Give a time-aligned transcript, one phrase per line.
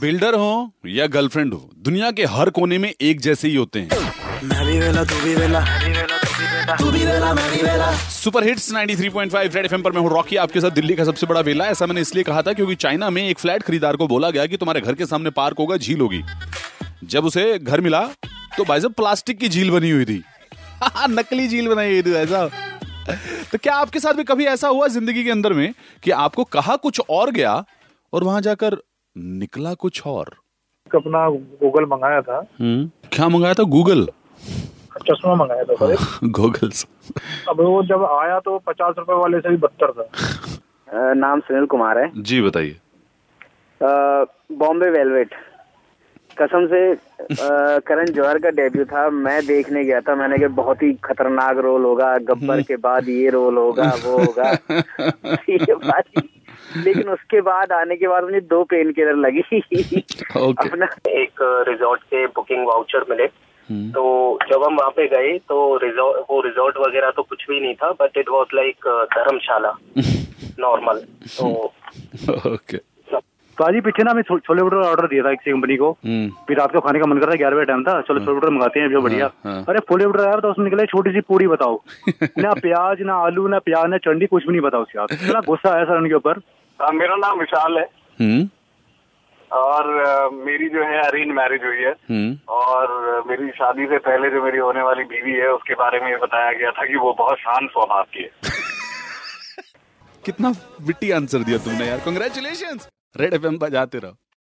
[0.00, 3.88] Builder हो या girlfriend हो, दुनिया के हर कोने में एक जैसे ही होते हैं।
[8.10, 11.40] सुपर हिट्स 93.5 रेड एफएम पर मैं हूँ रॉकी आपके साथ दिल्ली का सबसे बड़ा
[11.40, 14.46] वेला। ऐसा मैंने इसलिए कहा था क्योंकि चाइना में एक फ्लैट खरीदार को बोला गया
[14.46, 16.22] कि तुम्हारे घर के सामने पार्क होगा, झील होगी।
[17.04, 18.02] जब उसे घर मिला
[18.56, 20.22] तो भाई साहब प्लास्टिक की झील बनी हुई थी।
[21.10, 22.46] नकली झील बनाई हुई थी ऐसा
[23.52, 25.72] तो क्या आपके साथ भी कभी ऐसा हुआ ज़िंदगी के अंदर में
[26.02, 27.64] कि आपको कहा कुछ और गया
[28.12, 28.76] और वहाँ जाकर
[29.16, 30.34] निकला कुछ और?
[30.94, 33.62] अपना गूगल मंगाया था। क्या मंगाया था?
[33.62, 34.06] गूगल
[35.08, 36.86] चश्मा मंगाया था सर गूगल्स
[37.48, 41.98] अब वो जब आया तो पचास रुपए वाले से भी बदतर था। नाम सुनील कुमार
[41.98, 42.76] है। जी बताइए।
[43.82, 45.34] बॉम्बे वेलवेट।
[46.40, 46.94] कसम से
[47.88, 51.84] करण जौहर का डेब्यू था। मैं देखने गया था। मैंने कहा बहुत ही खतरनाक रोल
[51.84, 54.50] होगा। गब्बर के बाद ये रोल होगा वो होगा।
[55.50, 56.04] ये बात
[56.76, 62.02] लेकिन उसके बाद आने के बाद मुझे दो पेन किलर लगी। ओके अपना। एक रिजॉर्ट
[62.02, 63.26] के बुकिंग वाउचर मिले।
[63.68, 67.74] तो जब हम वहाँ पे गए तो रिजॉर्ट वो रिजॉर्ट वगैरह तो कुछ भी नहीं
[67.74, 69.70] था but it was like Dharamshala
[70.60, 70.98] normal
[71.38, 71.46] तो
[72.54, 72.76] ओके
[73.58, 76.72] पाजी पीछे ना मैं छोले भटूरे ऑर्डर दिया था किसी कंपनी को। हम्म फिर रात
[76.72, 78.80] को खाने का मन कर रहा है ग्यारह बजे टाइम था चलो छोले भटूरे मंगाते
[78.80, 81.80] हैं जो बढ़िया। अरे छोले भटूरे आया तो उसमें निकले छोटी सी पूरी बताओ।
[82.38, 85.40] ना प्याज ना आलू ना प्याज ना चंडी कुछ भी नहीं बताओ उसके बाद। इतना
[85.46, 86.40] गुस्सा आया सर उनके ऊपर।
[86.82, 87.84] मेरा नाम विशाल है।
[88.20, 88.50] हम्म।
[89.52, 92.88] और आ, मेरी जो है अरेंज मैरिज हुई है। हम्म। और
[93.26, 96.52] मेरी शादी से पहले जो मेरी होने वाली बीवी है उसके बारे में ये बताया
[96.52, 98.30] गया था कि वो बहुत शांत स्वभाव की है।
[100.24, 100.48] कितना
[100.80, 102.78] विटी आंसर दिया तुमने यार। कंग्रेचुलेशन
[103.16, 104.16] रेड एफएम बजाते रहो।